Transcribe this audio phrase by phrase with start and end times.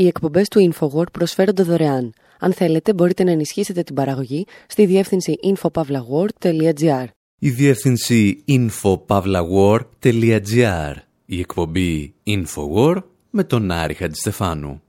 [0.00, 2.12] Οι εκπομπές του InfoWord προσφέρονται δωρεάν.
[2.38, 7.04] Αν θέλετε, μπορείτε να ενισχύσετε την παραγωγή στη διεύθυνση infopavlagor.gr.
[7.38, 10.94] Η διεύθυνση infopavlagor.gr.
[11.26, 14.82] Η εκπομπή InfoWord με τον Άρη Χατζηστεφάνου.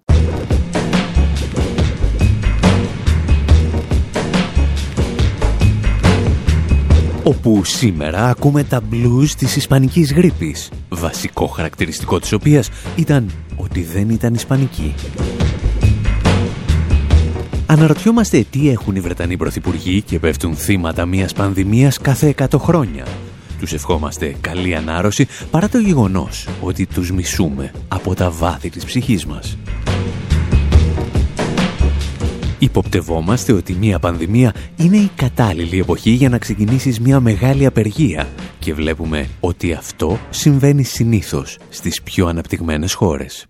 [7.24, 14.10] όπου σήμερα ακούμε τα blues της ισπανικής γρήπης, βασικό χαρακτηριστικό της οποίας ήταν ότι δεν
[14.10, 14.94] ήταν ισπανική.
[17.66, 23.06] Αναρωτιόμαστε τι έχουν οι Βρετανοί πρωθυπουργοί και πέφτουν θύματα μιας πανδημίας κάθε 100 χρόνια.
[23.60, 29.26] Τους ευχόμαστε καλή ανάρρωση παρά το γεγονός ότι τους μισούμε από τα βάθη της ψυχής
[29.26, 29.58] μας.
[32.62, 38.28] Υποπτευόμαστε ότι μια πανδημία είναι η κατάλληλη εποχή για να ξεκινήσεις μια μεγάλη απεργία
[38.60, 43.46] και βλέπουμε ότι αυτό συμβαίνει συνήθως στις πιο αναπτυγμένες χώρες.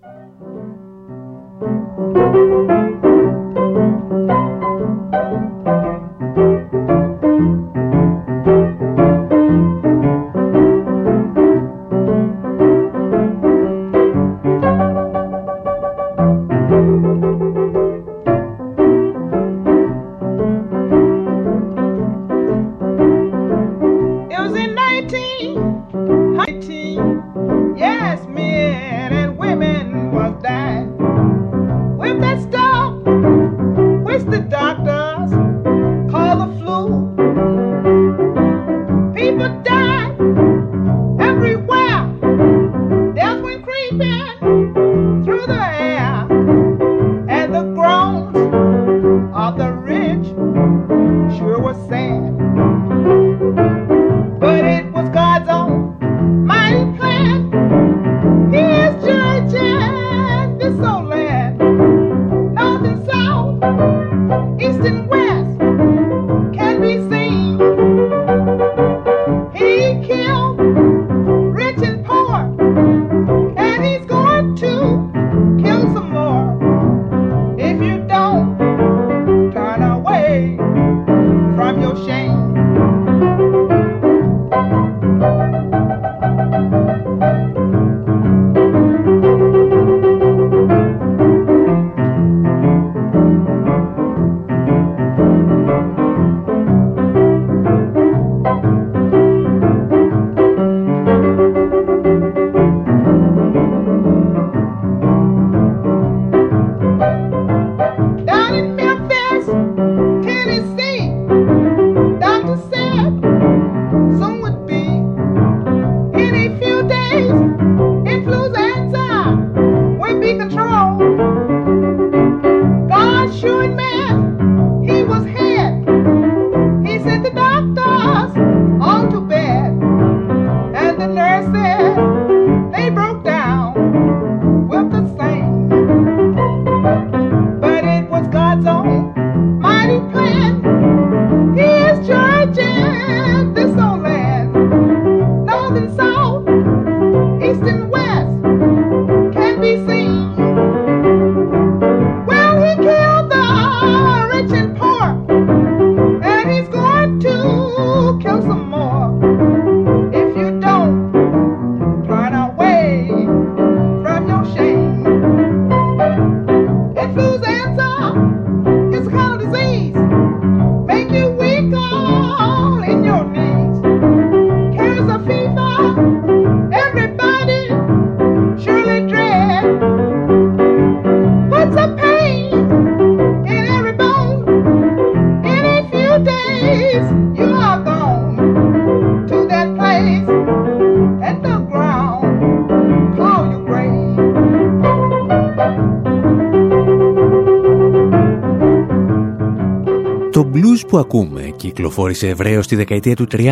[201.62, 203.48] Κυκλοφόρησε ευρέως στη δεκαετία του 30,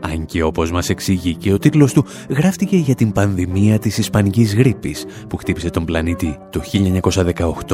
[0.00, 4.54] αν και όπως μας εξηγεί και ο τίτλος του γράφτηκε για την πανδημία της Ισπανικής
[4.54, 6.60] γρήπης που χτύπησε τον πλανήτη το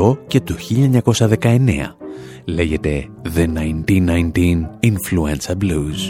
[0.03, 0.55] 1918 και το
[1.39, 1.97] 1919.
[2.45, 4.33] Λέγεται The 1919
[4.83, 6.09] Influenza Blues.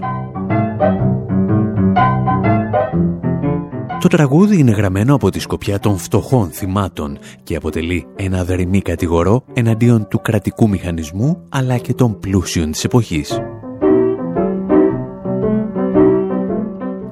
[4.01, 9.45] Το τραγούδι είναι γραμμένο από τη σκοπιά των φτωχών θυμάτων και αποτελεί ένα δερμή κατηγορό
[9.53, 13.41] εναντίον του κρατικού μηχανισμού αλλά και των πλούσιων της εποχής.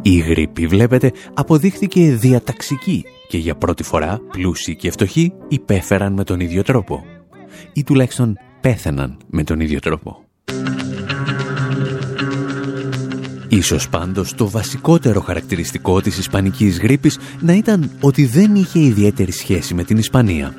[0.03, 6.41] Η γρήπη, βλέπετε, αποδείχθηκε διαταξική και για πρώτη φορά πλούσιοι και φτωχοί υπέφεραν με τον
[6.41, 7.05] ίδιο τρόπο.
[7.73, 10.25] Ή τουλάχιστον πέθαιναν με τον ίδιο τρόπο.
[13.49, 19.75] Ίσως πάντως το βασικότερο χαρακτηριστικό της ισπανικής γρήπης να ήταν ότι δεν είχε ιδιαίτερη σχέση
[19.75, 20.55] με την Ισπανία.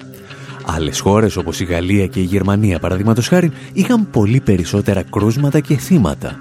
[0.65, 5.75] Άλλες χώρες όπως η Γαλλία και η Γερμανία παραδείγματος χάρη είχαν πολύ περισσότερα κρούσματα και
[5.77, 6.39] θύματα.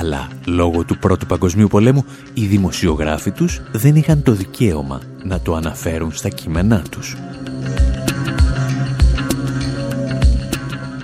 [0.00, 2.04] Αλλά λόγω του Πρώτου Παγκοσμίου Πολέμου
[2.34, 7.16] οι δημοσιογράφοι τους δεν είχαν το δικαίωμα να το αναφέρουν στα κείμενά τους.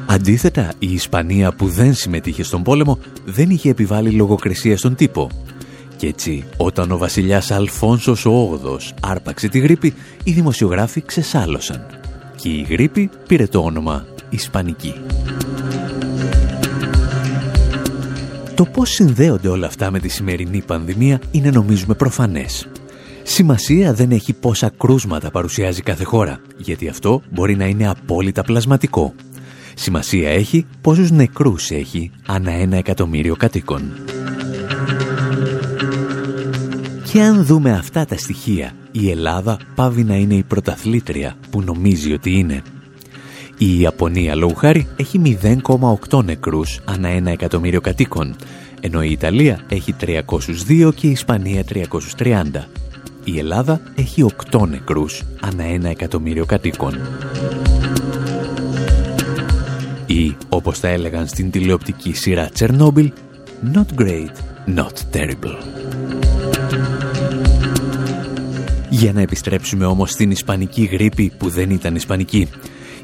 [0.07, 5.31] Αντίθετα, η Ισπανία που δεν συμμετείχε στον πόλεμο δεν είχε επιβάλει λογοκρισία στον τύπο.
[5.97, 9.95] Και έτσι, όταν ο βασιλιάς Αλφόνσος ο 8 άρπαξε τη γρήπη,
[10.25, 11.87] οι δημοσιογράφοι ξεσάλωσαν.
[12.37, 14.95] Και η γρήπη πήρε το όνομα Ισπανική.
[18.57, 22.69] Το πώς συνδέονται όλα αυτά με τη σημερινή πανδημία είναι νομίζουμε προφανές.
[23.23, 29.15] Σημασία δεν έχει πόσα κρούσματα παρουσιάζει κάθε χώρα, γιατί αυτό μπορεί να είναι απόλυτα πλασματικό.
[29.75, 33.93] Σημασία έχει πόσους νεκρούς έχει ανά ένα εκατομμύριο κατοίκων.
[37.13, 42.13] Και αν δούμε αυτά τα στοιχεία, η Ελλάδα πάβει να είναι η πρωταθλήτρια που νομίζει
[42.13, 42.63] ότι είναι.
[43.59, 45.39] Η Ιαπωνία, λόγου χάρη, έχει
[46.09, 48.37] 0,8 νεκρούς ανά ένα εκατομμύριο κατοίκων,
[48.81, 51.65] ενώ η Ιταλία έχει 302 και η Ισπανία
[52.19, 52.45] 330.
[53.25, 56.95] Η Ελλάδα έχει 8 νεκρούς ανά ένα εκατομμύριο κατοίκων
[60.07, 63.13] ή, όπως τα έλεγαν στην τηλεοπτική σειρά Τσερνόμπιλ,
[63.75, 64.35] not great,
[64.77, 65.57] not terrible.
[68.91, 72.49] Για να επιστρέψουμε όμως στην ισπανική γρήπη που δεν ήταν ισπανική.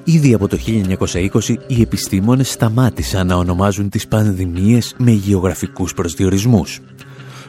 [0.05, 6.81] Ήδη από το 1920 οι επιστήμονες σταμάτησαν να ονομάζουν τις πανδημίες με γεωγραφικούς προσδιορισμούς.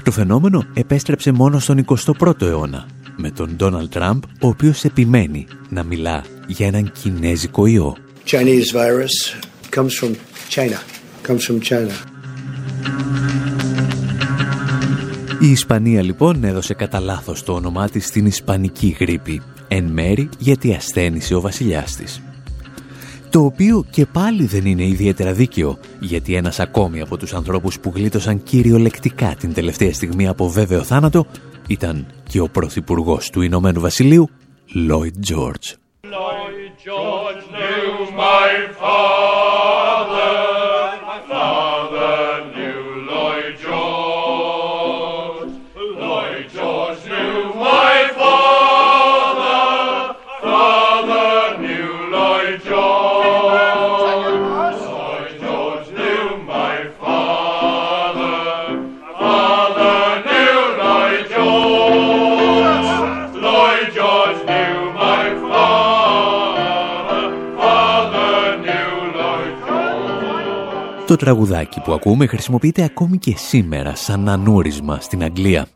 [0.04, 2.86] Το φαινόμενο επέστρεψε μόνο στον 21ο αιώνα,
[3.16, 7.96] με τον Ντόναλτ Τραμπ, ο οποίος επιμένει να μιλά για έναν κινέζικο ιό.
[8.26, 9.42] Chinese virus
[9.76, 10.12] comes from
[10.50, 10.78] China.
[11.28, 11.94] Comes from China.
[15.40, 20.74] Η Ισπανία λοιπόν έδωσε κατά λάθος το όνομά της στην Ισπανική γρήπη, εν μέρη γιατί
[20.74, 22.22] ασθένησε ο βασιλιάς της.
[23.34, 27.92] Το οποίο και πάλι δεν είναι ιδιαίτερα δίκαιο, γιατί ένας ακόμη από τους ανθρώπους που
[27.96, 31.26] γλίτωσαν κυριολεκτικά την τελευταία στιγμή από βέβαιο θάνατο
[31.68, 34.30] ήταν και ο πρωθυπουργός του Ηνωμένου Βασιλείου,
[34.90, 35.68] Lloyd George.
[36.86, 39.13] George knew my father.
[71.14, 75.68] Το τραγουδάκι που ακούμε χρησιμοποιείται ακόμη και σήμερα σαν νανούρισμα στην Αγγλία.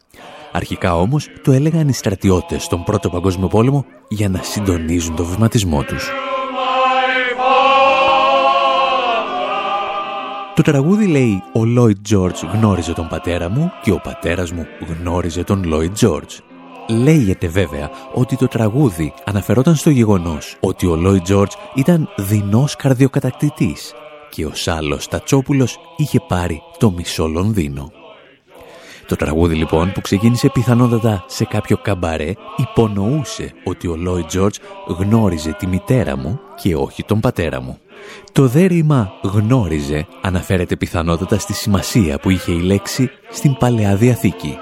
[0.52, 5.84] Αρχικά όμως το έλεγαν οι στρατιώτες στον Πρώτο Παγκόσμιο Πόλεμο για να συντονίζουν το βηματισμό
[5.84, 6.10] τους.
[10.56, 15.44] Το τραγούδι λέει «Ο Λόιντ Τζορτζ γνώριζε τον πατέρα μου και ο πατέρας μου γνώριζε
[15.44, 16.36] τον Λόιντ Τζορτζ».
[16.88, 23.94] Λέγεται βέβαια ότι το τραγούδι αναφερόταν στο γεγονός ότι ο Λόιντ Τζορτζ ήταν δεινός καρδιοκατακτητής
[24.30, 27.92] και ο Σάλος Τατσόπουλος είχε πάρει το μισό Λονδίνο.
[29.08, 34.58] Το τραγούδι λοιπόν που ξεκίνησε πιθανότατα σε κάποιο καμπαρέ υπονοούσε ότι ο Λόι Τζόρτζ
[34.88, 37.78] γνώριζε τη μητέρα μου και όχι τον πατέρα μου.
[38.32, 44.58] Το δέρημα γνώριζε αναφέρεται πιθανότατα στη σημασία που είχε η λέξη στην Παλαιά Διαθήκη,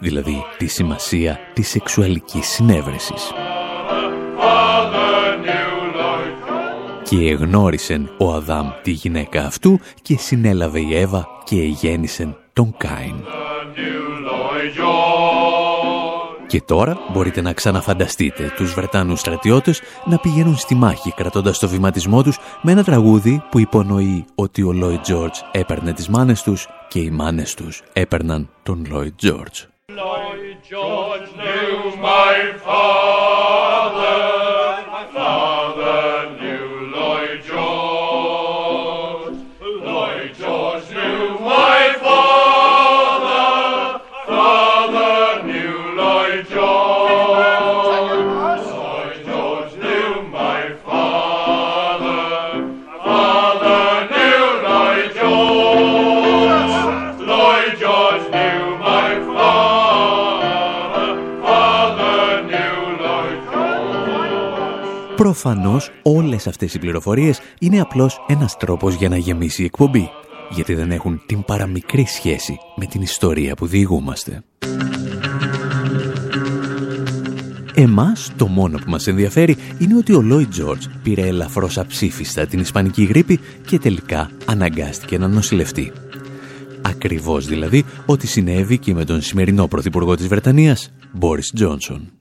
[0.00, 3.32] δηλαδή τη σημασία της σεξουαλικής συνέβρεσης.
[7.04, 13.14] Και εγνώρισεν ο Αδάμ τη γυναίκα αυτού και συνέλαβε η Εύα και γέννησεν τον Κάιν.
[16.46, 22.22] Και τώρα μπορείτε να ξαναφανταστείτε τους Βρετάνους στρατιώτες να πηγαίνουν στη μάχη κρατώντας το βηματισμό
[22.22, 26.98] τους με ένα τραγούδι που υπονοεί ότι ο Λόιτ Τζόρτζ έπαιρνε τις μάνες τους και
[26.98, 29.62] οι μάνες τους έπαιρναν τον Λόιτ Τζόρτζ.
[65.34, 70.10] Προφανώς όλες αυτές οι πληροφορίες είναι απλώς ένας τρόπος για να γεμίσει η εκπομπή,
[70.50, 74.42] γιατί δεν έχουν την παραμικρή σχέση με την ιστορία που διηγούμαστε.
[77.74, 82.60] Εμάς το μόνο που μας ενδιαφέρει είναι ότι ο Λόι Τζόρτζ πήρε ελαφρώς αψήφιστα την
[82.60, 85.92] ισπανική γρήπη και τελικά αναγκάστηκε να νοσηλευτεί.
[86.82, 92.12] Ακριβώς δηλαδή ότι συνέβη και με τον σημερινό πρωθυπουργό της Βρετανίας, Μπόρις Τζόνσον.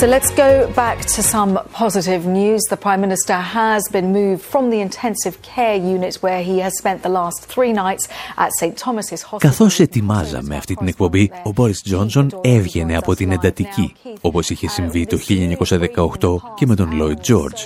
[0.00, 0.50] So let's go
[0.84, 2.62] back to some positive news.
[2.74, 6.98] The Prime Minister has been moved from the intensive care unit where he has spent
[7.02, 8.04] the last three nights
[8.36, 8.76] at St.
[8.76, 9.38] Thomas's Hospital.
[9.38, 15.06] Καθώς ετοιμάζαμε αυτή την εκπομπή, ο Μπόρις Τζόνσον έβγαινε από την εντατική, όπως είχε συμβεί
[15.06, 17.62] το 1918 και με τον Λόιτ Τζόρτζ.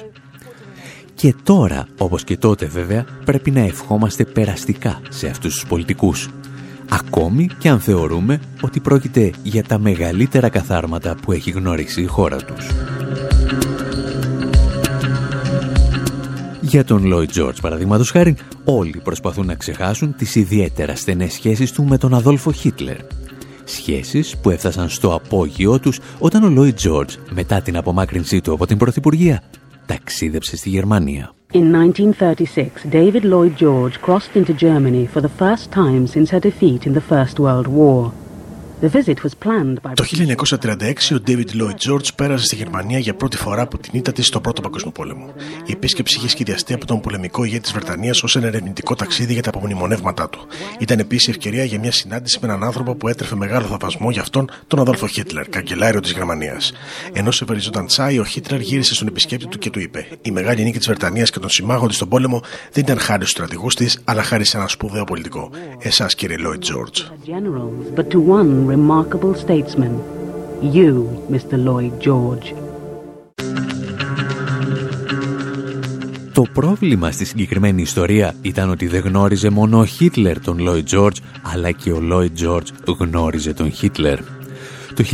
[1.14, 6.30] Και τώρα, όπως και τότε βέβαια, πρέπει να ευχόμαστε περαστικά σε αυτούς τους πολιτικούς
[6.92, 12.36] ακόμη και αν θεωρούμε ότι πρόκειται για τα μεγαλύτερα καθάρματα που έχει γνωρίσει η χώρα
[12.36, 12.66] τους.
[16.60, 21.84] Για τον Λόιτ Τζόρτζ, παραδείγματος χάρη, όλοι προσπαθούν να ξεχάσουν τις ιδιαίτερα στενές σχέσεις του
[21.84, 22.96] με τον Αδόλφο Χίτλερ.
[23.64, 28.66] Σχέσεις που έφτασαν στο απόγειό τους όταν ο Λόιτ Τζόρτζ, μετά την απομάκρυνσή του από
[28.66, 29.42] την Πρωθυπουργία,
[29.86, 31.34] ταξίδεψε στη Γερμανία.
[31.54, 36.86] In 1936, David Lloyd George crossed into Germany for the first time since her defeat
[36.86, 38.10] in the First World War.
[39.94, 40.04] Το
[40.60, 44.26] 1936 ο David Lloyd George πέρασε στη Γερμανία για πρώτη φορά από την ήττα της
[44.26, 45.34] στον Πρώτο Παγκόσμιο Πόλεμο.
[45.66, 49.42] Η επίσκεψη είχε σχεδιαστεί από τον πολεμικό ηγέτη της Βρετανίας ως ένα ερευνητικό ταξίδι για
[49.42, 50.46] τα απομνημονεύματά του.
[50.78, 54.50] Ήταν επίσης ευκαιρία για μια συνάντηση με έναν άνθρωπο που έτρεφε μεγάλο θαυμασμό για αυτόν,
[54.66, 56.72] τον Αδόλφο Χίτλερ, καγκελάριο της Γερμανίας.
[57.12, 60.62] Ενώ σε βεριζόταν τσάι, ο Χίτλερ γύρισε στον επισκέπτη του και του είπε: Η μεγάλη
[60.62, 63.98] νίκη της Βρετανίας και των συμμάχων της στον πόλεμο δεν ήταν χάρη στους στρατηγούς της,
[64.04, 65.50] αλλά χάρη σε ένα σπουδαίο πολιτικό.
[65.78, 67.10] Εσάς, κύριε Lloyd George
[68.76, 69.94] remarkable statesman.
[70.76, 70.94] You,
[71.32, 71.56] Mr.
[71.66, 72.46] Lloyd George.
[76.32, 81.20] Το πρόβλημα στη συγκεκριμένη ιστορία ήταν ότι δεν γνώριζε μόνο ο Χίτλερ τον Λόιτ Τζόρτζ,
[81.42, 84.18] αλλά και ο Λόιτ Τζόρτζ γνώριζε τον Χίτλερ.
[84.94, 85.04] Το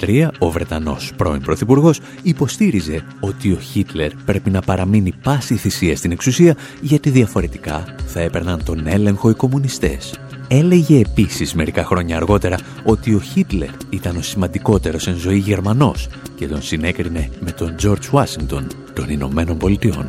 [0.00, 6.10] 1933 ο Βρετανός πρώην Πρωθυπουργός υποστήριζε ότι ο Χίτλερ πρέπει να παραμείνει πάση θυσία στην
[6.10, 10.20] εξουσία γιατί διαφορετικά θα έπαιρναν τον έλεγχο οι κομμουνιστές.
[10.54, 16.46] Έλεγε επίσης μερικά χρόνια αργότερα ότι ο Χίτλερ ήταν ο σημαντικότερος εν ζωή Γερμανός και
[16.46, 20.06] τον συνέκρινε με τον George Washington των Ηνωμένων Πολιτειών.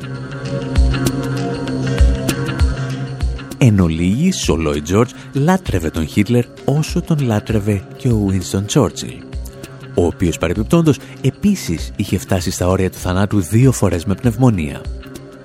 [3.58, 9.24] Εν ολίγης, ο Λόι Τζόρτζ λάτρευε τον Χίτλερ όσο τον λάτρευε και ο Winston Churchill,
[9.96, 14.82] ο οποίος παρεπιπτόντος επίσης είχε φτάσει στα όρια του θανάτου δύο φορές με πνευμονία.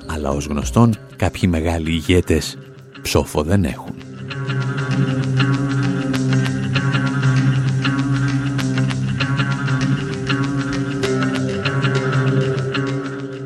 [0.07, 2.59] Αλλά ως γνωστόν, κάποιοι μεγάλοι ηγέτες
[3.03, 3.95] ψόφο δεν έχουν.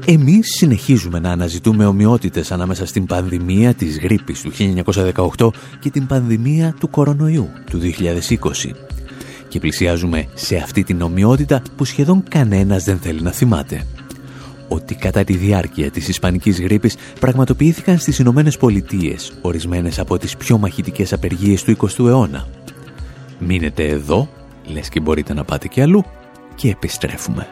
[0.06, 4.52] Εμείς συνεχίζουμε να αναζητούμε ομοιότητες ανάμεσα στην πανδημία της γρήπης του
[5.36, 5.48] 1918
[5.80, 8.70] και την πανδημία του κορονοϊού του 2020.
[9.48, 13.86] Και πλησιάζουμε σε αυτή την ομοιότητα που σχεδόν κανένας δεν θέλει να θυμάται.
[14.74, 20.58] Ότι κατά τη διάρκεια της ισπανικής γρήπης πραγματοποιήθηκαν στις Ηνωμένες Πολιτείες ορισμένες από τις πιο
[20.58, 22.48] μαχητικές απεργίες του 20ου αιώνα.
[23.38, 24.28] Μείνετε εδώ,
[24.66, 26.04] λες και μπορείτε να πάτε και αλλού
[26.54, 27.46] και επιστρέφουμε.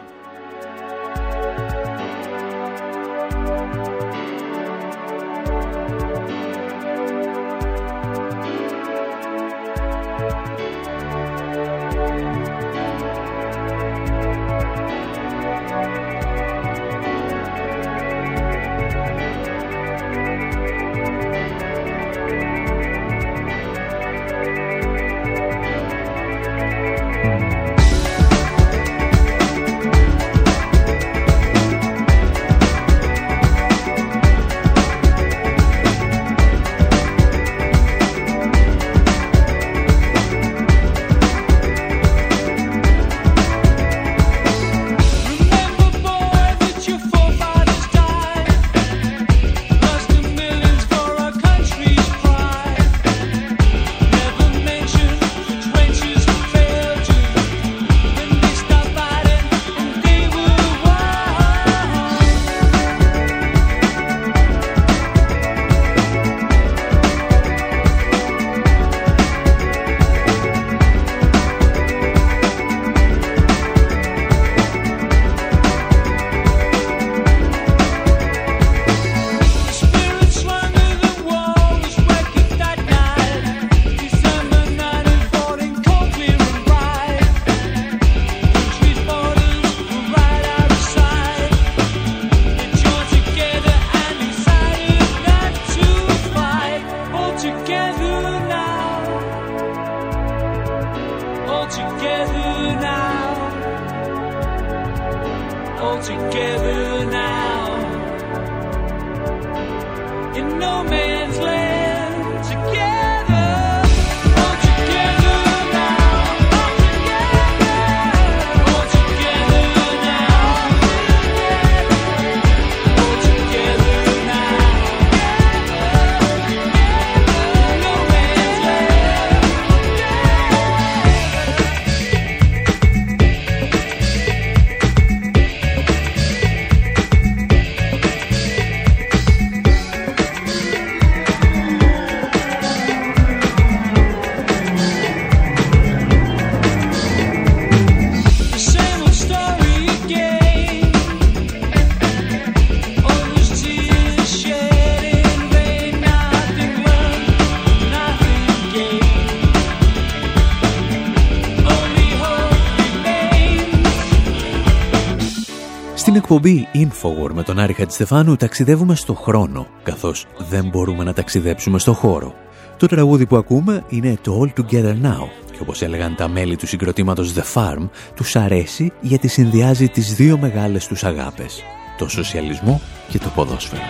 [166.35, 171.93] Εκπομπή Infowar με τον Άρη Χατζηστεφάνου ταξιδεύουμε στο χρόνο, καθώς δεν μπορούμε να ταξιδέψουμε στο
[171.93, 172.33] χώρο.
[172.77, 176.67] Το τραγούδι που ακούμε είναι το All Together Now και όπως έλεγαν τα μέλη του
[176.67, 181.63] συγκροτήματος The Farm, τους αρέσει γιατί συνδυάζει τις δύο μεγάλες τους αγάπες,
[181.97, 183.81] το σοσιαλισμό και το ποδόσφαιρο.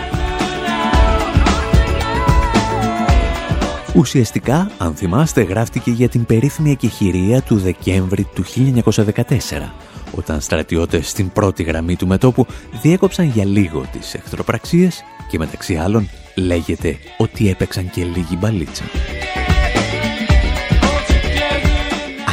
[3.96, 9.72] Ουσιαστικά, αν θυμάστε, γράφτηκε για την περίφημη εκεχηρία του Δεκέμβρη του 1914,
[10.16, 12.46] όταν στρατιώτες στην πρώτη γραμμή του μετόπου
[12.82, 18.84] διέκοψαν για λίγο τις εχθροπραξίες και μεταξύ άλλων λέγεται ότι έπαιξαν και λίγη μπαλίτσα.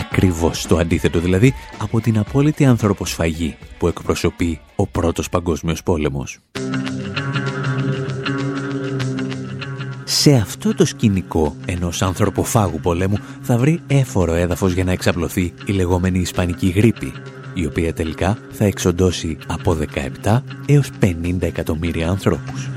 [0.01, 6.39] Ακριβώς το αντίθετο δηλαδή από την απόλυτη ανθρωποσφαγή που εκπροσωπεί ο Πρώτος Παγκόσμιος Πόλεμος.
[10.05, 15.73] Σε αυτό το σκηνικό ενός ανθρωποφάγου πολέμου θα βρει έφορο έδαφος για να εξαπλωθεί η
[15.73, 17.13] λεγόμενη Ισπανική γρήπη,
[17.55, 19.77] η οποία τελικά θα εξοντώσει από
[20.25, 22.69] 17 έως 50 εκατομμύρια ανθρώπους.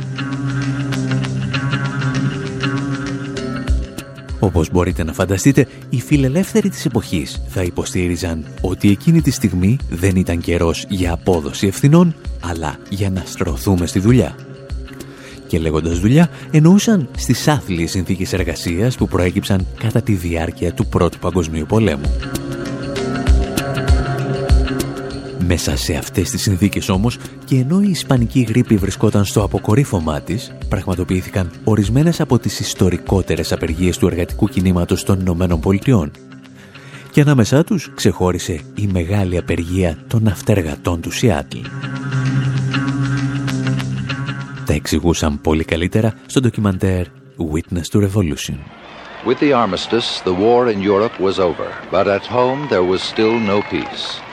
[4.43, 10.15] Όπως μπορείτε να φανταστείτε, οι φιλελεύθεροι της εποχής θα υποστήριζαν ότι εκείνη τη στιγμή δεν
[10.15, 14.35] ήταν καιρός για απόδοση ευθυνών, αλλά για να στρωθούμε στη δουλειά.
[15.47, 21.19] Και λέγοντας δουλειά, εννοούσαν στις άθλιες συνθήκες εργασίας που προέκυψαν κατά τη διάρκεια του Πρώτου
[21.19, 22.11] Παγκοσμίου Πολέμου.
[25.53, 30.53] Μέσα σε αυτές τις συνθήκες όμως και ενώ η ισπανική γρήπη βρισκόταν στο αποκορύφωμά της,
[30.69, 36.11] πραγματοποιήθηκαν ορισμένες από τις ιστορικότερες απεργίες του εργατικού κινήματος των Ηνωμένων Πολιτειών.
[37.11, 41.59] Και ανάμεσά τους ξεχώρισε η μεγάλη απεργία των αυτεργατών του Σιάτλ.
[44.65, 47.05] Τα εξηγούσαν πολύ καλύτερα στο ντοκιμαντέρ
[47.53, 48.57] Witness to Revolution.
[49.25, 53.35] With the armistice, the war in Europe was over, but at home there was still
[53.53, 54.30] no peace.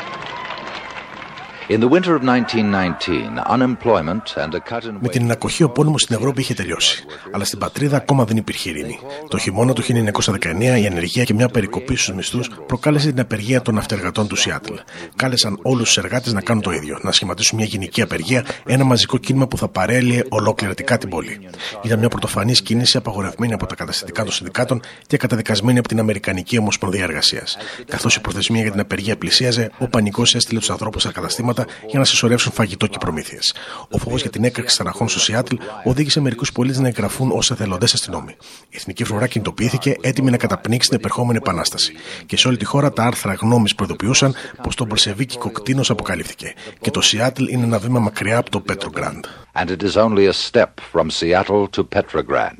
[5.01, 7.05] Με την ανακοχή ο πόλεμο στην Ευρώπη είχε τελειώσει.
[7.33, 8.99] Αλλά στην πατρίδα ακόμα δεν υπήρχε ειρήνη.
[9.29, 13.79] Το χειμώνα του 1919 η ανεργία και μια περικοπή στους μισθούς προκάλεσε την απεργία των
[13.79, 14.75] αυτεργατών του Σιάτλ.
[15.17, 19.19] Κάλεσαν όλους τους εργάτες να κάνουν το ίδιο, να σχηματίσουν μια γενική απεργία, ένα μαζικό
[19.19, 21.41] κίνημα που θα παρέλυε ολόκληρατικά την πόλη.
[21.83, 26.59] Ήταν μια πρωτοφανή κίνηση απαγορευμένη από τα καταστατικά των συνδικάτων και καταδικασμένη από την Αμερικανική
[26.59, 27.57] Ομοσπονδία Εργασίας.
[27.87, 31.58] Καθώς η προθεσμία για την απεργία πλησίαζε, ο πανικός έστειλε τους ανθρώπους στα καταστήματα
[31.89, 33.55] για να συσσωρεύσουν φαγητό και προμήθειες.
[33.91, 37.95] Ο φόβος για την έκρηξη ταραχών στο Σιάτλ οδήγησε μερικούς πολίτες να εγγραφούν ως εθελοντές
[37.95, 38.37] αστυνόμοι.
[38.69, 41.93] Η εθνική φρουρά κινητοποιήθηκε έτοιμη να καταπνίξει την επερχόμενη επανάσταση.
[42.27, 46.55] Και σε όλη τη χώρα τα άρθρα γνώμης προειδοποιούσαν πως το Μπολσεβίκικο κτήνος αποκαλύφθηκε.
[46.81, 49.25] Και το Σιάτλ είναι ένα βήμα μακριά από το Πέτρογκραντ.
[49.55, 52.59] And it is only a step from Seattle to Petrograd.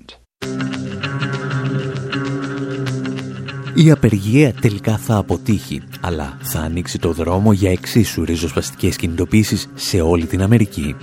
[3.85, 10.01] Η απεργία τελικά θα αποτύχει, αλλά θα ανοίξει το δρόμο για εξίσου ριζοσπαστικές κινητοποιήσεις σε
[10.01, 10.95] όλη την Αμερική.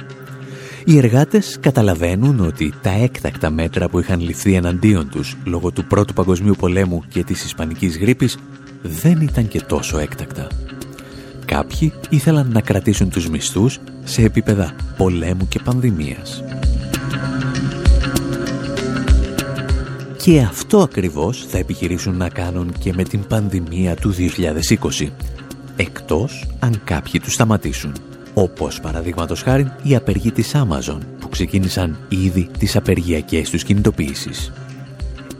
[0.85, 6.13] Οι εργάτες καταλαβαίνουν ότι τα έκτακτα μέτρα που είχαν ληφθεί εναντίον τους λόγω του Πρώτου
[6.13, 8.37] Παγκοσμίου Πολέμου και της Ισπανικής γρήπης
[8.81, 10.47] δεν ήταν και τόσο έκτακτα.
[11.45, 16.43] Κάποιοι ήθελαν να κρατήσουν τους μισθούς σε επίπεδα πολέμου και πανδημίας.
[20.25, 25.09] Και αυτό ακριβώς θα επιχειρήσουν να κάνουν και με την πανδημία του 2020.
[25.75, 27.95] Εκτός αν κάποιοι τους σταματήσουν.
[28.33, 34.51] Όπως παραδείγματος χάρη οι απεργοί της Amazon που ξεκίνησαν ήδη τις απεργιακές τους κινητοποιήσεις.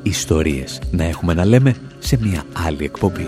[0.04, 3.26] Ιστορίες να έχουμε να λέμε σε μια άλλη εκπομπή.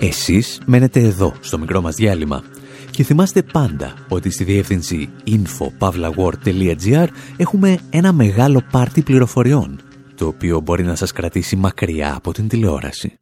[0.00, 2.42] Εσείς μένετε εδώ στο μικρό μας διάλειμμα
[2.94, 9.80] Και θυμάστε πάντα ότι στη διεύθυνση info.pavlawar.gr έχουμε ένα μεγάλο πάρτι πληροφοριών,
[10.14, 13.18] το οποίο μπορεί να σας κρατήσει μακριά από την τηλεόραση.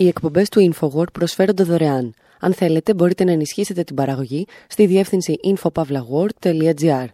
[0.00, 2.14] Οι εκπομπές του InfoWord προσφέρονται δωρεάν.
[2.40, 7.06] Αν θέλετε μπορείτε να ενισχύσετε την παραγωγή στη διεύθυνση infopavlagor.gr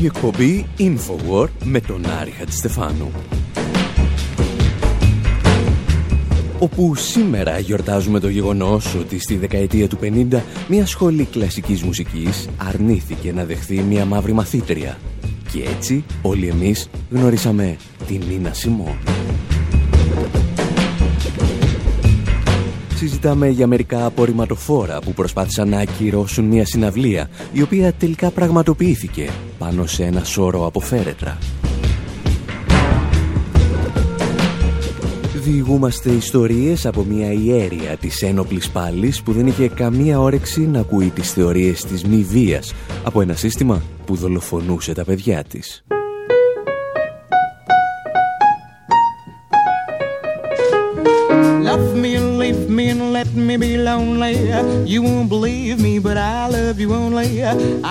[0.00, 3.10] Η εκπομπή InfoWord με τον Άρη Χατζηστεφάνου.
[6.58, 13.32] όπου σήμερα γιορτάζουμε το γεγονός ότι στη δεκαετία του 50 μια σχολή κλασικής μουσικής αρνήθηκε
[13.32, 14.98] να δεχθεί μια μαύρη μαθήτρια
[15.52, 18.96] και έτσι όλοι εμείς γνωρίσαμε την Νίνα Σιμών.
[22.94, 29.86] Συζητάμε για μερικά απορριμματοφόρα που προσπάθησαν να ακυρώσουν μια συναυλία η οποία τελικά πραγματοποιήθηκε πάνω
[29.86, 31.38] σε ένα σώρο από φέρετρα.
[35.44, 41.10] Διηγούμαστε ιστορίες από μια ιέρια της ένοπλης πάλης που δεν είχε καμία όρεξη να ακούει
[41.10, 42.74] τις θεωρίες της μη βίας
[43.04, 45.84] από ένα σύστημα που δολοφονούσε τα παιδιά της.
[51.68, 54.34] Love me and leave me and let me be lonely.
[54.92, 57.28] You won't believe me, but I love you only.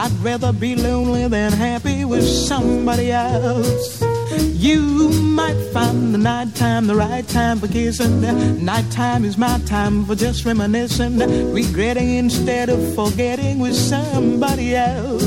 [0.02, 4.11] I'd rather be lonely than happy with somebody else.
[4.39, 8.22] You might find the night time the right time for kissing.
[8.63, 11.17] Nighttime is my time for just reminiscing,
[11.52, 15.24] regretting instead of forgetting with somebody else.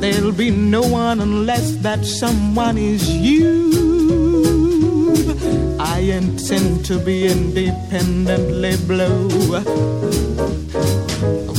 [0.00, 3.72] There'll be no one unless that someone is you.
[5.80, 9.56] I intend to be independently blue.
[9.56, 9.62] I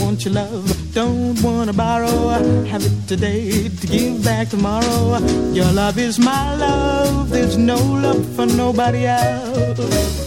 [0.02, 2.30] want your love, don't wanna borrow.
[2.66, 5.20] Have it today to give back tomorrow.
[5.54, 10.27] Your love is my love, there's no love for nobody else.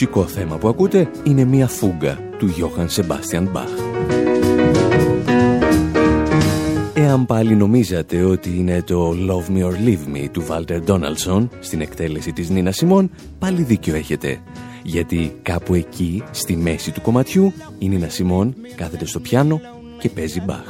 [0.00, 3.68] Μουσικό θέμα που ακούτε είναι μια φούγκα του Johann Sebastian Bach.
[6.94, 11.80] Εάν πάλι νομίζατε ότι είναι το Love Me or Leave Me του Walter Donaldson στην
[11.80, 14.40] εκτέλεση της Νίνα Σιμών, πάλι δίκιο έχετε.
[14.82, 19.60] Γιατί κάπου εκεί, στη μέση του κομματιού, η Νίνα Σιμών κάθεται στο πιάνο
[20.00, 20.64] και παίζει μπαχ.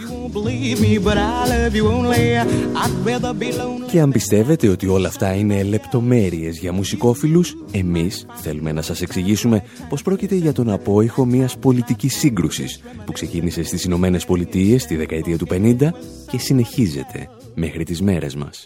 [3.90, 9.62] Και αν πιστεύετε ότι όλα αυτά είναι λεπτομέρειες για μουσικόφιλους, εμείς θέλουμε να σας εξηγήσουμε
[9.88, 15.38] πως πρόκειται για τον απόϊχο μιας πολιτικής σύγκρουσης που ξεκίνησε στις Ηνωμένες Πολιτείες τη δεκαετία
[15.38, 15.92] του 50
[16.30, 18.64] και συνεχίζεται μέχρι τις μέρες μας.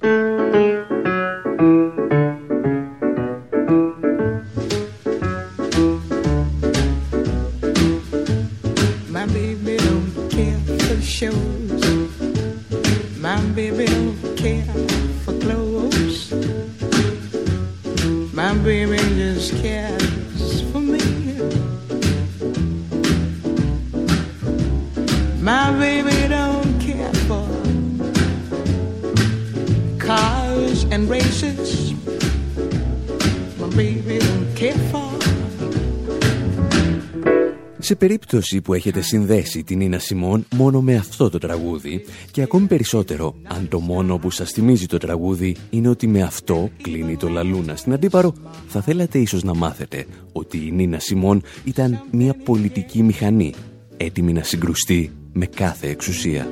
[38.35, 43.35] Περίπτωση που έχετε συνδέσει την Ίνα Σιμών μόνο με αυτό το τραγούδι και ακόμη περισσότερο
[43.43, 47.77] αν το μόνο που σας θυμίζει το τραγούδι είναι ότι με αυτό κλείνει το λαλούνα
[47.77, 48.35] στην Αντίπαρο
[48.69, 53.55] θα θέλατε ίσως να μάθετε ότι η Νίνα Σιμών ήταν μια πολιτική μηχανή
[53.97, 56.51] έτοιμη να συγκρουστεί με κάθε εξουσία.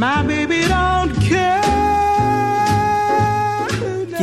[0.00, 1.49] My baby don't Και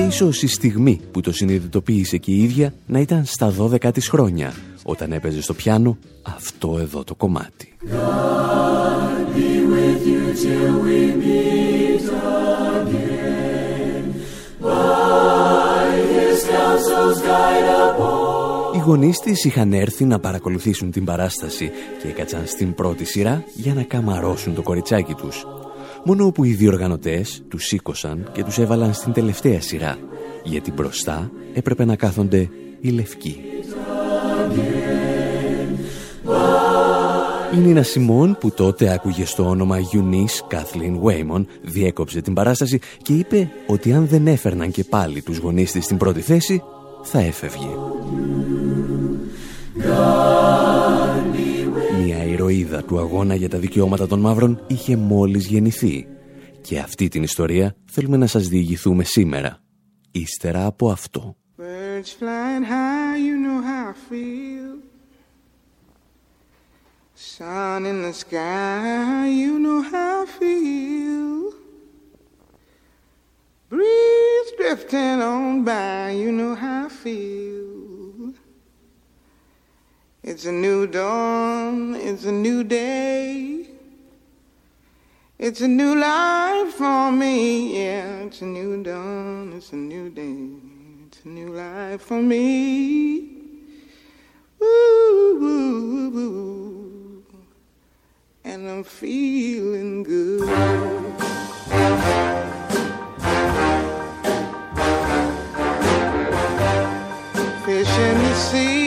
[0.08, 4.54] ίσως η στιγμή που το συνειδητοποίησε και η ίδια να ήταν στα 12 της χρόνια
[4.84, 7.74] όταν έπαιζε στο πιάνο αυτό εδώ το κομμάτι.
[18.76, 23.74] Οι γονείς της είχαν έρθει να παρακολουθήσουν την παράσταση και έκατσαν στην πρώτη σειρά για
[23.74, 25.46] να καμαρώσουν το κοριτσάκι τους.
[26.04, 29.98] Μόνο που οι διοργανωτές τους σήκωσαν και τους έβαλαν στην τελευταία σειρά,
[30.44, 32.50] γιατί μπροστά έπρεπε να κάθονται
[32.82, 33.42] οι λευκοί.
[37.54, 43.14] Η Νίνα Σιμών που τότε άκουγε στο όνομα Eunice Kathleen Waymon διέκοψε την παράσταση και
[43.14, 46.64] είπε ότι αν δεν έφερναν και πάλι τους γονείς της στην πρώτη θέση
[47.04, 47.68] θα έφευγε.
[49.74, 50.77] Μια
[52.50, 56.08] ηρωίδα του αγώνα για τα δικαιώματα των μαύρων είχε μόλις γεννηθεί
[56.62, 59.60] και αυτή την ιστορία θέλουμε να σας διηγηθούμε σήμερα,
[60.12, 61.36] ύστερα από αυτό.
[67.38, 71.32] Sun in the sky, you know how I feel.
[73.72, 77.47] Breeze drifting on by, you know how I feel.
[80.30, 83.66] It's a new dawn, it's a new day.
[85.40, 88.26] It's a new life for me, yeah.
[88.26, 90.50] It's a new dawn, it's a new day.
[91.08, 93.20] It's a new life for me.
[94.62, 97.24] Ooh, ooh, ooh,
[98.44, 100.50] and I'm feeling good.
[107.64, 108.87] Fish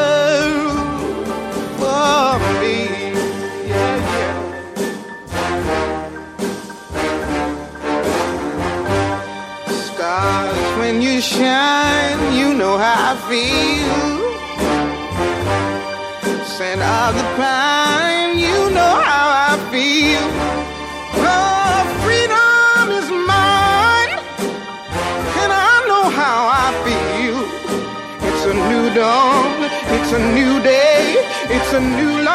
[11.39, 14.21] when you know how I feel.
[16.45, 20.25] Scent of the pine, you know how I feel.
[21.23, 24.11] Oh, freedom is mine,
[25.41, 27.39] and I know how I feel.
[28.27, 29.63] It's a new dawn,
[29.95, 31.15] it's a new day,
[31.49, 32.30] it's a new life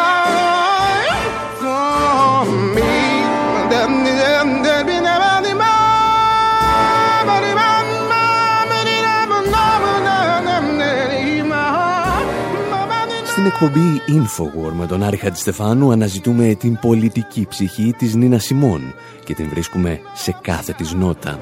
[13.61, 19.49] εκπομπή Infowar με τον Άρη Χατζηστεφάνου αναζητούμε την πολιτική ψυχή της Νίνα Σιμών και την
[19.49, 21.39] βρίσκουμε σε κάθε της νότα.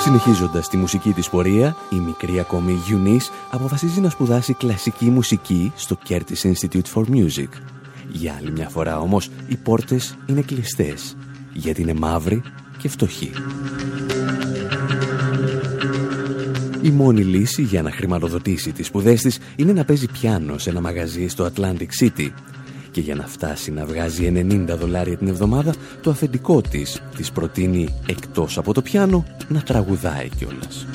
[0.00, 5.98] Συνεχίζοντας τη μουσική της πορεία, η μικρή ακόμη Eunice αποφασίζει να σπουδάσει κλασική μουσική στο
[6.08, 7.48] Curtis Institute for Music.
[8.08, 11.16] Για άλλη μια φορά όμως, οι πόρτες είναι κλειστές,
[11.52, 12.42] γιατί είναι μαύροι
[12.78, 13.30] και φτωχοί.
[16.86, 20.80] Η μόνη λύση για να χρηματοδοτήσει τις σπουδές της είναι να παίζει πιάνο σε ένα
[20.80, 22.28] μαγαζί στο Atlantic City
[22.90, 27.94] και για να φτάσει να βγάζει 90 δολάρια την εβδομάδα το αφεντικό της της προτείνει
[28.06, 30.86] εκτός από το πιάνο να τραγουδάει κιόλας.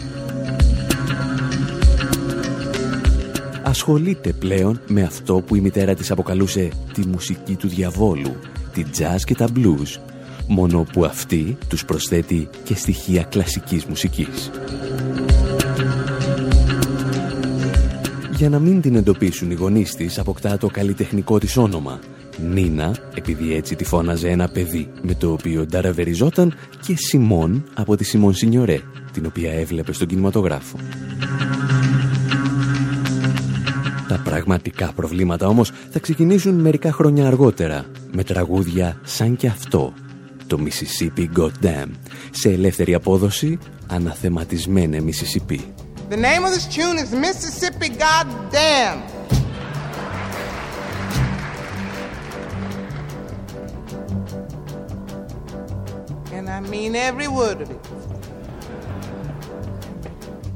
[3.63, 8.35] Ασχολείται πλέον με αυτό που η μητέρα της αποκαλούσε τη μουσική του διαβόλου,
[8.73, 9.99] τη jazz και τα blues,
[10.47, 14.51] μόνο που αυτή τους προσθέτει και στοιχεία κλασικής μουσικής.
[18.41, 21.99] Για να μην την εντοπίσουν οι γονείς της, αποκτά το καλλιτεχνικό της όνομα.
[22.51, 26.53] Νίνα, επειδή έτσι τη φώναζε ένα παιδί με το οποίο νταραβεριζόταν
[26.85, 28.79] και Σιμών από τη Σιμών Σινιωρέ,
[29.11, 30.77] την οποία έβλεπε στον κινηματογράφο.
[34.07, 39.93] Τα πραγματικά προβλήματα όμως θα ξεκινήσουν μερικά χρόνια αργότερα, με τραγούδια σαν και αυτό,
[40.47, 41.89] το Mississippi Goddamn,
[42.31, 45.59] σε ελεύθερη απόδοση, αναθεματισμένε Mississippi.
[46.11, 49.01] The name of this tune is Mississippi Goddamn.
[56.33, 57.79] And I mean every word of it.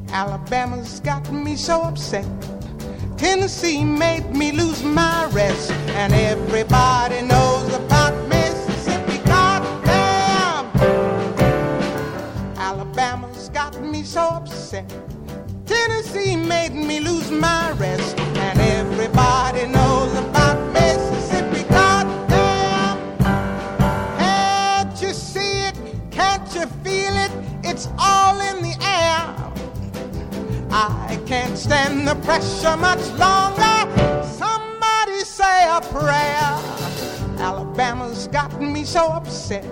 [0.09, 2.25] Alabama's got me so upset.
[3.17, 5.71] Tennessee made me lose my rest.
[5.71, 9.19] And everybody knows about Mississippi.
[9.19, 10.65] Goddamn!
[12.57, 15.14] Alabama's got me so upset.
[15.75, 21.63] Tennessee made me lose my rest, and everybody knows about Mississippi.
[21.67, 22.97] Goddamn!
[24.17, 25.75] Can't you see it?
[26.11, 27.31] Can't you feel it?
[27.63, 29.21] It's all in the air.
[30.71, 33.77] I can't stand the pressure much longer.
[34.43, 36.47] Somebody say a prayer.
[37.47, 39.65] Alabama's got me so upset.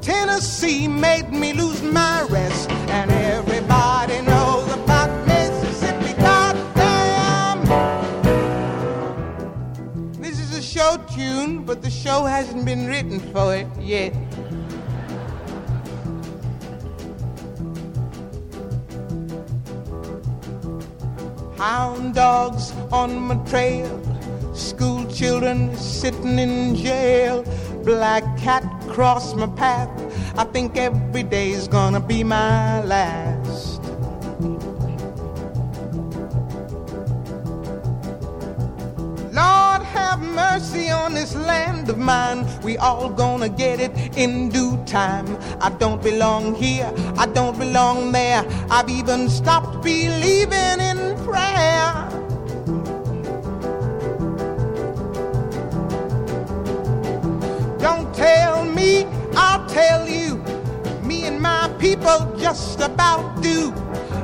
[0.00, 4.57] Tennessee made me lose my rest, and everybody knows
[11.14, 14.12] tune, but the show hasn't been written for it yet.
[21.58, 23.90] Hound dogs on my trail,
[24.54, 27.44] school children sitting in jail,
[27.84, 29.90] black cat cross my path.
[30.38, 33.47] I think every day's gonna be my last.
[40.18, 42.46] Have mercy on this land of mine.
[42.62, 45.26] We all gonna get it in due time.
[45.60, 48.44] I don't belong here, I don't belong there.
[48.70, 52.08] I've even stopped believing in prayer.
[57.78, 59.04] Don't tell me,
[59.36, 60.36] I'll tell you.
[61.02, 63.72] Me and my people just about do.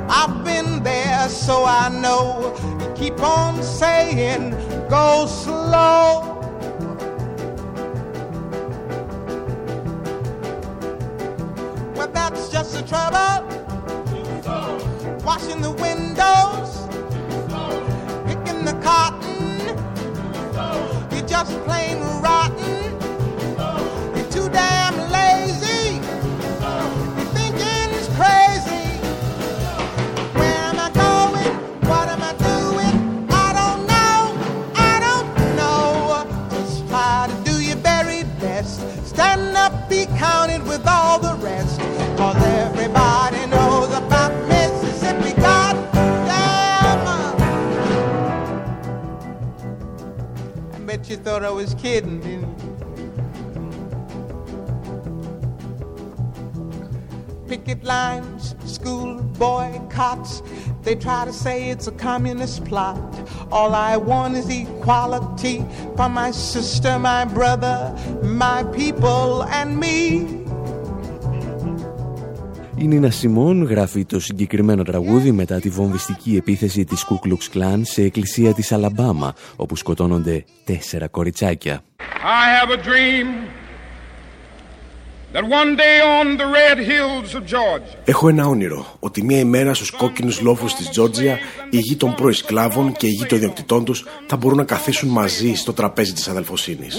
[0.08, 2.54] I've been there, so I know.
[2.80, 4.52] You keep on saying,
[4.94, 6.38] go slow.
[11.96, 13.34] But that's just the trouble.
[15.24, 16.73] Washing the windows,
[51.24, 52.20] thought I was kidding,
[57.48, 60.42] picket lines, school boycotts.
[60.82, 62.98] They try to say it's a communist plot.
[63.50, 65.64] All I want is equality
[65.96, 70.43] for my sister, my brother, my people, and me.
[72.84, 77.80] Η Νίνα Σιμών γράφει το συγκεκριμένο τραγούδι μετά τη βομβιστική επίθεση της Ku Klux Klan
[77.82, 81.82] σε εκκλησία της Αλαμπάμα, όπου σκοτώνονται τέσσερα κοριτσάκια.
[81.98, 83.26] I have a dream
[88.04, 91.38] Έχω ένα όνειρο ότι μία ημέρα στους κόκκινους λόφους της Τζόρτζια
[91.70, 95.08] η γη των πρώην σκλάβων και η γη των ιδιοκτητών τους θα μπορούν να καθίσουν
[95.08, 96.96] μαζί στο τραπέζι της αδελφοσύνης.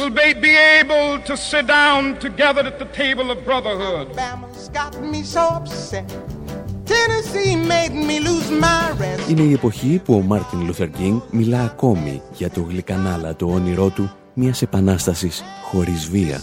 [9.30, 14.12] Είναι η εποχή που ο Μάρτιν Λούθερ Κίνγκ μιλά ακόμη για το γλυκανάλατο όνειρό του
[14.34, 16.42] μιας επανάστασης χωρίς βία.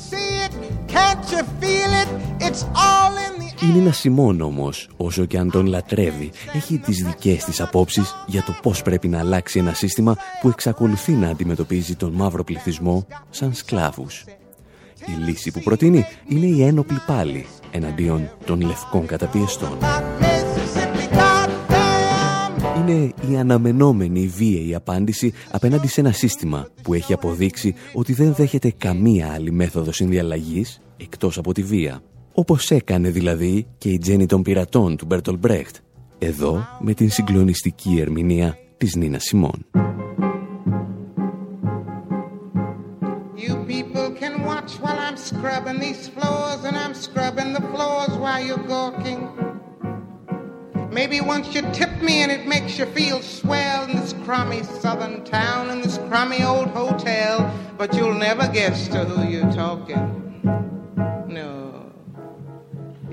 [3.62, 8.43] Είναι ένα Σιμών όμως, όσο και αν τον λατρεύει, έχει τις δικές της απόψεις για
[8.43, 13.55] το πώς πρέπει να αλλάξει ένα σύστημα που εξακολουθεί να αντιμετωπίζει τον μαύρο πληθυσμό σαν
[13.55, 14.25] σκλάβους.
[15.07, 19.79] Η λύση που προτείνει είναι η ένοπλη πάλι εναντίον των λευκών καταπιεστών.
[22.79, 28.73] Είναι η αναμενόμενη βίαιη απάντηση απέναντι σε ένα σύστημα που έχει αποδείξει ότι δεν δέχεται
[28.79, 32.03] καμία άλλη μέθοδος συνδιαλλαγής εκτός από τη βία.
[32.32, 35.76] Όπως έκανε δηλαδή και η Τζέννη των πειρατών του Μπέρτολ Μπρέχτ,
[36.18, 39.66] εδώ με την συγκλονιστική ερμηνεία της Νίνα Σιμών.
[43.36, 48.43] You people can watch while I'm scrubbing these floors and I'm scrubbing the floors while
[48.47, 49.20] you're gawking.
[50.99, 55.24] Maybe once you tip me and it makes you feel swell in this crummy southern
[55.24, 57.34] town in this crummy old hotel,
[57.78, 60.05] but you'll never guess to who you're talking.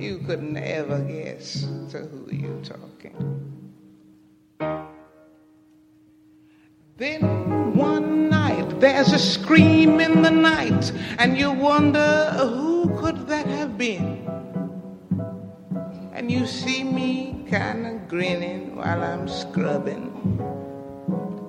[0.01, 3.15] You could never guess to who you're talking.
[6.97, 13.45] Then one night there's a scream in the night, and you wonder who could that
[13.47, 14.27] have been?
[16.13, 20.11] And you see me kind of grinning while I'm scrubbing,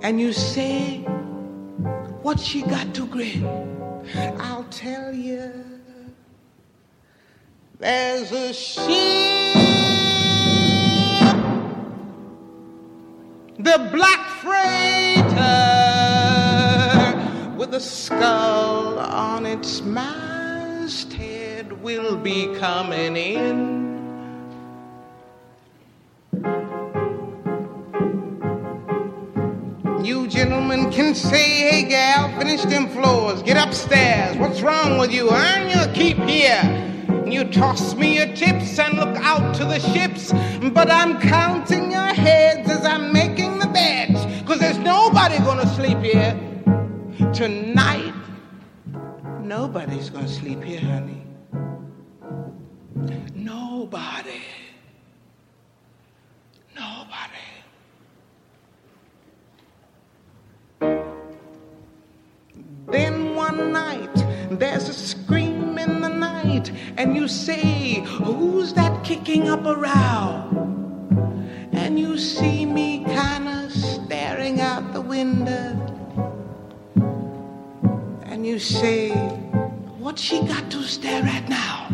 [0.02, 0.98] and you say,
[2.22, 3.44] What she got to grin?
[4.38, 5.79] I'll tell you.
[7.80, 8.84] There's a ship,
[13.58, 15.30] the black freighter
[17.56, 23.80] with a skull on its masthead will be coming in.
[30.04, 34.36] You gentlemen can say, hey gal, finish them floors, get upstairs.
[34.36, 35.30] What's wrong with you?
[35.30, 36.88] Earn your keep here.
[37.30, 40.32] You toss me your tips and look out to the ships,
[40.72, 45.98] but I'm counting your heads as I'm making the beds, cause there's nobody gonna sleep
[45.98, 46.34] here
[47.32, 48.12] tonight.
[49.40, 51.22] Nobody's gonna sleep here, honey.
[53.34, 54.42] Nobody.
[56.74, 57.46] Nobody.
[62.88, 64.14] Then one night
[64.50, 65.49] there's a scream
[67.00, 70.32] and you say, Who's that kicking up a row?
[71.72, 75.68] And you see me kind of staring out the window,
[78.24, 79.12] and you say,
[79.98, 81.88] What's she got to stare at now?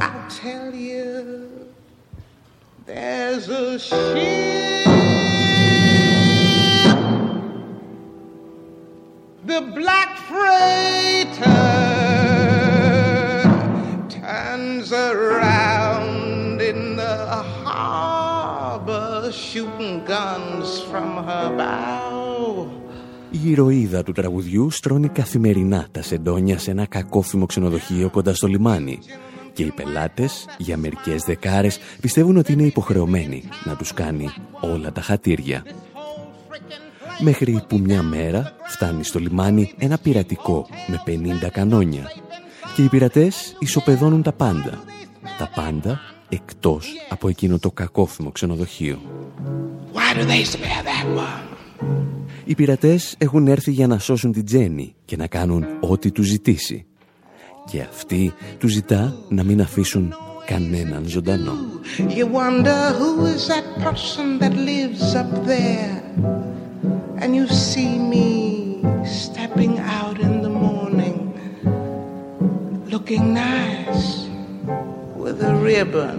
[0.00, 1.68] I'll tell you,
[2.86, 4.86] there's a ship.
[9.44, 10.97] The black freighter
[23.30, 28.98] Η ηρωίδα του τραγουδιού στρώνει καθημερινά τα σεντόνια σε ένα κακόφημο ξενοδοχείο κοντά στο λιμάνι.
[29.52, 34.28] Και οι πελάτες για μερικές δεκάρες πιστεύουν ότι είναι υποχρεωμένοι να τους κάνει
[34.60, 35.62] όλα τα χατήρια.
[37.20, 41.02] Μέχρι που μια μέρα φτάνει στο λιμάνι ένα πειρατικό με
[41.44, 42.12] 50 κανόνια.
[42.74, 44.82] Και οι πειρατές ισοπεδώνουν τα πάντα.
[45.38, 48.98] Τα πάντα εκτός από εκείνο το κακόφημο ξενοδοχείο.
[52.44, 56.86] Οι πειρατές έχουν έρθει για να σώσουν την Τζέννη και να κάνουν ό,τι τους ζητήσει.
[57.70, 60.14] Και αυτή τους ζητά να μην αφήσουν
[60.46, 61.52] κανέναν ζωντανό.
[61.98, 65.96] You wonder who is that person that lives up there;
[67.20, 68.28] And you see me
[69.20, 71.16] stepping out in the morning
[72.92, 74.27] looking nice
[75.28, 76.18] with a ribbon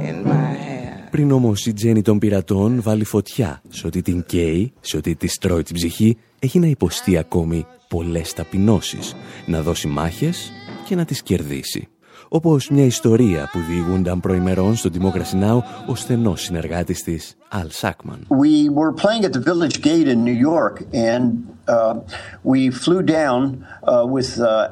[0.00, 1.08] in my hair.
[1.10, 5.38] Πριν όμως η Τζέννη των πειρατών βάλει φωτιά σε ότι την καίει, σε ότι τη
[5.38, 9.14] τρώει την ψυχή, έχει να υποστεί ακόμη πολλές ταπεινώσεις,
[9.46, 10.52] να δώσει μάχες
[10.86, 11.88] και να τις κερδίσει
[12.28, 15.58] όπως μια ιστορία που διηγούνταν προημερών στο Democracy Now!
[15.86, 18.18] ο στενός συνεργάτης της, Al Sackman.
[18.28, 21.24] We were playing at the Village Gate in New York and
[21.68, 21.94] uh,
[22.42, 24.68] we flew down uh, with uh,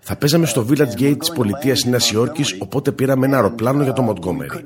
[0.00, 4.08] Θα παίζαμε στο Village Gate της πολιτείας Νέας Υόρκης, οπότε πήραμε ένα αεροπλάνο για το
[4.08, 4.60] Montgomery.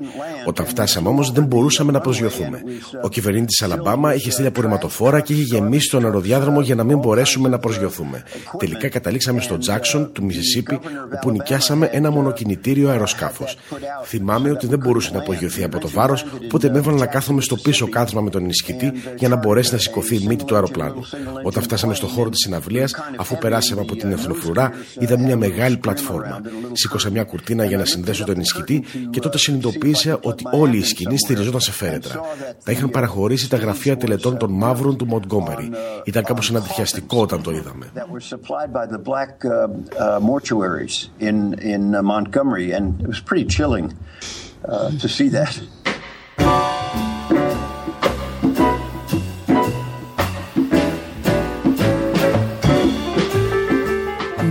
[0.45, 2.61] Όταν φτάσαμε όμως δεν μπορούσαμε να προσγειωθούμε.
[3.03, 7.49] Ο κυβερνήτης Αλαμπάμα είχε στείλει απορριμματοφόρα και είχε γεμίσει τον αεροδιάδρομο για να μην μπορέσουμε
[7.49, 8.23] να προσγειωθούμε.
[8.57, 10.79] Τελικά καταλήξαμε στο Jackson του Μισισίπη,
[11.15, 13.57] όπου νοικιάσαμε ένα μονοκινητήριο αεροσκάφος.
[14.05, 17.55] Θυμάμαι ότι δεν μπορούσε να απογειωθεί από το βάρος, οπότε με έβαλα να κάθομαι στο
[17.55, 21.01] πίσω κάθισμα με τον ενισχυτή για να μπορέσει να σηκωθεί η μύτη του αεροπλάνου.
[21.43, 26.41] Όταν φτάσαμε στο χώρο της συναυλίας, αφού περάσαμε από την εθνοφρουρά, είδα μια μεγάλη πλατφόρμα.
[26.73, 31.17] Σήκωσα μια κουρτίνα για να συνδέσω τον ενισχυτή και τότε συνειδητοποίησα ότι όλη η σκηνή
[31.17, 32.21] στηριζόταν σε φέρετρα.
[32.63, 35.69] Τα είχαν παραχωρήσει τα γραφεία τελετών των μαύρων του Μοντγκόμερι.
[36.03, 37.91] Ήταν κάπως ανατριχιαστικό όταν το είδαμε.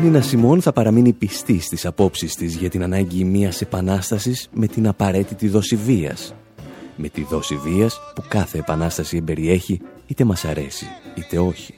[0.07, 4.89] Νίνα Σιμών θα παραμείνει πιστής στις απόψεις της για την ανάγκη μιας επανάστασης με την
[4.89, 6.35] απαραίτητη δόση βίας.
[6.97, 11.75] Με τη δόση βίας που κάθε επανάσταση εμπεριέχει είτε μας αρέσει είτε όχι.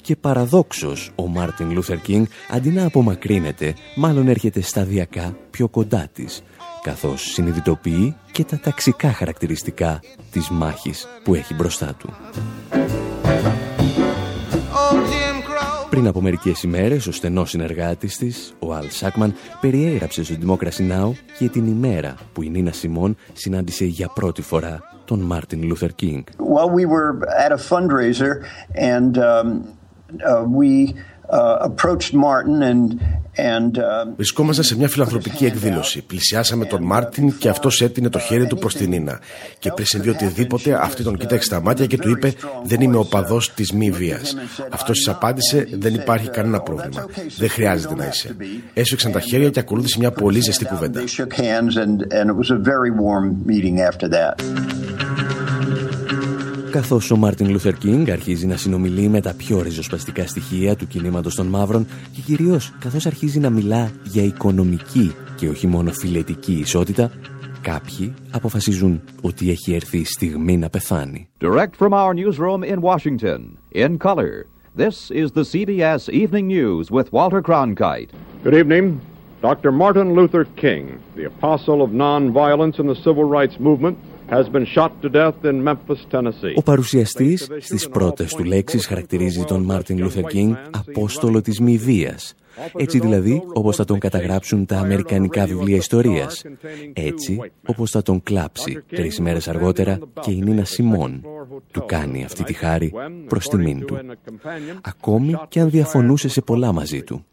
[0.00, 6.42] Και παραδόξως ο Μάρτιν Λούθερ Κίνγκ αντί να απομακρύνεται μάλλον έρχεται σταδιακά πιο κοντά της
[6.82, 10.00] καθώς συνειδητοποιεί και τα ταξικά χαρακτηριστικά
[10.30, 12.14] της μάχης που έχει μπροστά του.
[15.98, 21.10] Πριν από μερικές ημέρες, ο στενός συνεργάτης της, ο Αλ Σάκμαν, περιέγραψε στο Democracy Now!
[21.38, 26.22] και την ημέρα που η Νίνα Σιμών συνάντησε για πρώτη φορά τον Μάρτιν Λούθερ Κίνγκ.
[26.38, 28.44] Well, we were at a fundraiser
[28.74, 29.46] and um,
[30.26, 30.94] uh, we
[31.30, 33.00] uh, approached Martin and
[33.38, 36.02] Uh, Βρισκόμαστε σε μια φιλανθρωπική εκδήλωση.
[36.02, 39.20] Πλησιάσαμε τον Μάρτιν και αυτός έτεινε το χέρι του προς την Νίνα.
[39.58, 42.32] Και πριν συμβεί οτιδήποτε, αυτή τον κοίταξε στα μάτια και του είπε:
[42.64, 44.36] Δεν είμαι οπαδός της μη βίας.
[44.70, 47.06] Αυτός της απάντησε: Δεν υπάρχει κανένα πρόβλημα.
[47.38, 48.36] Δεν χρειάζεται να είσαι.
[48.74, 51.02] Έσφιξαν τα χέρια και ακολούθησε μια πολύ ζεστή κουβέντα.
[56.70, 61.34] Καθώς ο Μάρτιν Λούθερ Κίνγκ αρχίζει να συνομιλεί με τα πιο ριζοσπαστικά στοιχεία του κινήματος
[61.34, 67.10] των μαύρων και κυρίως καθώς αρχίζει να μιλά για οικονομική και όχι μόνο φυλετική ισότητα,
[67.62, 71.28] κάποιοι αποφασίζουν ότι έχει έρθει η στιγμή να πεθάνει.
[71.40, 74.46] Direct from our newsroom in Washington, in color,
[74.76, 78.10] this is the CBS Evening News with Walter Cronkite.
[78.44, 79.00] Good evening.
[79.40, 79.70] Dr.
[79.70, 83.96] Martin Luther King, the apostle of nonviolence in the civil rights movement,
[86.54, 92.34] ο παρουσιαστής στις πρώτες του λέξεις χαρακτηρίζει τον Μάρτιν Λούθερ Κίνγκ «απόστολο της μη βίας».
[92.76, 96.44] Έτσι δηλαδή όπως θα τον καταγράψουν τα αμερικανικά βιβλία ιστορίας.
[96.92, 101.24] Έτσι όπως θα τον κλάψει τρεις μέρες αργότερα και η Νίνα Σιμών
[101.70, 102.92] του κάνει αυτή τη χάρη
[103.26, 103.98] προς τιμήν του.
[104.82, 107.24] Ακόμη και αν διαφωνούσε σε πολλά μαζί του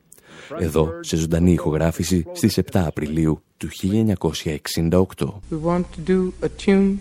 [0.59, 5.42] εδώ σε ζωντανή ηχογράφηση στις 7 Απριλίου του 1968.
[5.50, 7.00] We want to do a tune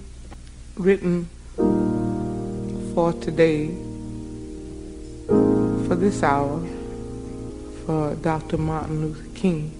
[0.77, 1.29] written
[2.93, 3.71] for today,
[5.85, 6.59] for this hour,
[7.85, 8.57] for Dr.
[8.57, 9.71] Martin Luther King.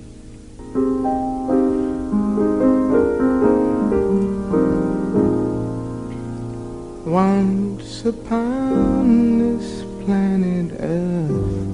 [7.06, 9.04] Once upon
[9.43, 11.70] this planet Earth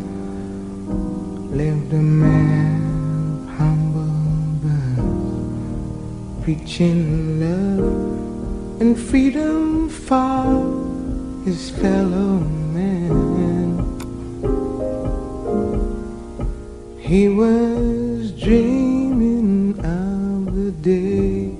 [1.51, 2.38] lived a man
[6.54, 12.40] Preaching love and freedom for his fellow
[12.74, 13.78] man.
[16.98, 21.54] He was dreaming of the day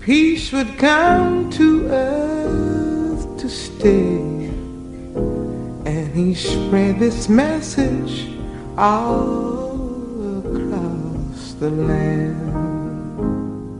[0.00, 4.18] peace would come to earth to stay.
[5.86, 8.26] And he spread this message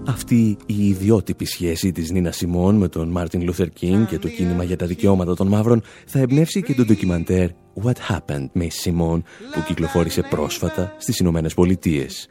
[0.07, 4.64] αυτή η ιδιότυπη σχέση της Νίνας Σιμών με τον Μάρτιν Λούθερ Κίνγκ και το κίνημα
[4.64, 7.50] για τα δικαιώματα των μαύρων θα εμπνεύσει και το ντοκιμαντέρ
[7.82, 9.22] What Happened, Miss Simone?
[9.55, 12.28] που κυκλοφόρησε πρόσφατα στις Ηνωμένες Πολιτείες.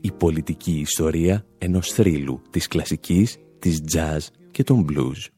[0.00, 4.18] Η πολιτική ιστορία ενός θρύλου της κλασικής, της jazz
[4.50, 5.30] και των blues.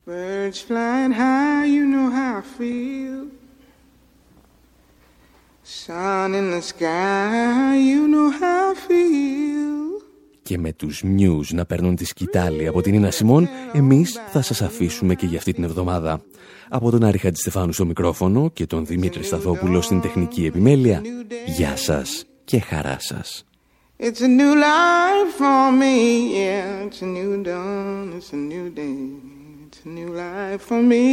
[5.87, 9.66] Sun in the sky, you know how I feel.
[10.47, 14.63] Και με τους News να παίρνουν τη σκητάλη από την Ίνα Σιμών, εμείς θα σας
[14.63, 16.21] αφήσουμε και για αυτή την εβδομάδα.
[16.69, 21.03] Από τον Άρη Χατζηστεφάνου στο μικρόφωνο και τον Δημήτρη Σταθόπουλο στην τεχνική επιμέλεια,
[21.47, 23.45] γεια σας και χαρά σας.
[23.99, 25.97] It's a new life for me,
[26.41, 29.01] yeah, it's a new dawn, it's a new day,
[29.67, 31.07] it's a new life for me.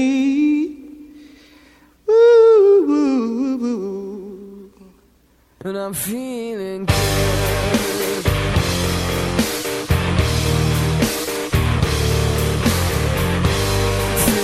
[2.09, 4.13] Ooh, ooh, ooh, ooh.
[5.65, 8.32] and I'm feeling good.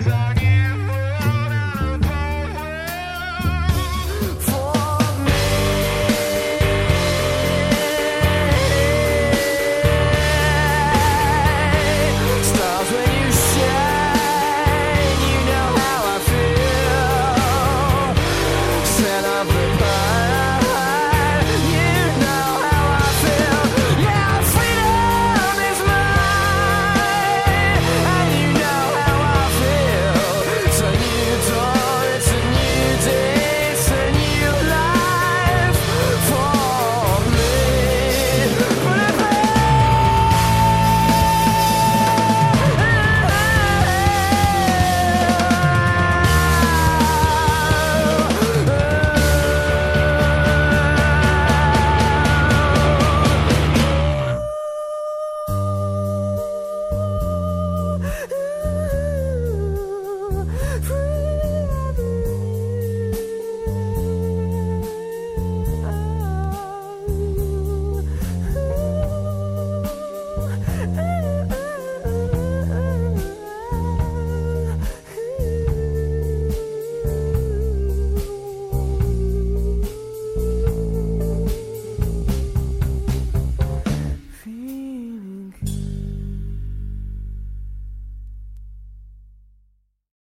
[0.00, 0.47] I'm you.